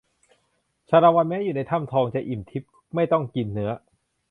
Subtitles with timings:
[0.89, 3.71] ชาละวันแม้อยู่ในถ้ำทองจะอิ่มทิพย์ไม่ต้องกินเนื้อ